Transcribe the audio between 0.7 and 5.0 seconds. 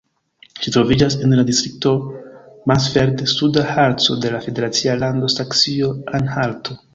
troviĝas en la distrikto Mansfeld-Suda Harco de la federacia